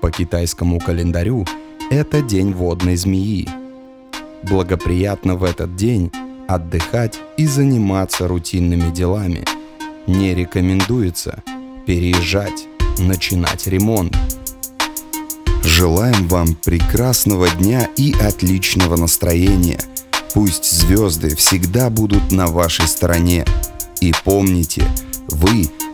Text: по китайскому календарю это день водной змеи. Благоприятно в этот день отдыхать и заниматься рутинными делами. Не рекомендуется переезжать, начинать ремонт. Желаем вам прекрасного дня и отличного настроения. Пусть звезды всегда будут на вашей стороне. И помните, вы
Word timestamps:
по 0.00 0.10
китайскому 0.10 0.80
календарю 0.80 1.46
это 1.90 2.22
день 2.22 2.52
водной 2.52 2.96
змеи. 2.96 3.48
Благоприятно 4.42 5.36
в 5.36 5.44
этот 5.44 5.76
день 5.76 6.12
отдыхать 6.46 7.18
и 7.36 7.46
заниматься 7.46 8.28
рутинными 8.28 8.90
делами. 8.92 9.44
Не 10.06 10.34
рекомендуется 10.34 11.42
переезжать, 11.86 12.66
начинать 12.98 13.66
ремонт. 13.66 14.16
Желаем 15.62 16.28
вам 16.28 16.54
прекрасного 16.54 17.48
дня 17.50 17.88
и 17.96 18.12
отличного 18.12 18.96
настроения. 18.96 19.80
Пусть 20.34 20.70
звезды 20.70 21.34
всегда 21.36 21.90
будут 21.90 22.32
на 22.32 22.46
вашей 22.46 22.86
стороне. 22.86 23.44
И 24.00 24.12
помните, 24.24 24.84
вы 25.28 25.68